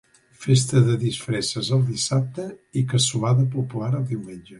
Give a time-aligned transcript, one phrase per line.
[0.43, 2.45] Festa de disfresses el dissabte
[2.81, 4.49] i cassolada popular el diumenge.